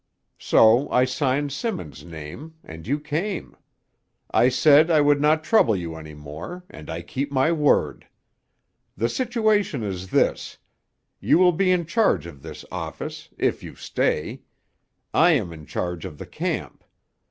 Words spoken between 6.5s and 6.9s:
and